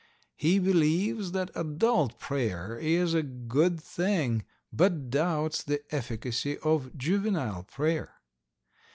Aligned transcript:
He 0.35 0.57
believes 0.57 1.31
that 1.33 1.51
adult 1.53 2.17
prayer 2.17 2.75
is 2.75 3.13
a 3.13 3.21
good 3.21 3.79
thing, 3.79 4.43
but 4.73 5.11
doubts 5.11 5.61
the 5.63 5.83
efficacy 5.93 6.57
of 6.63 6.97
juvenile 6.97 7.65
prayer. 7.65 8.11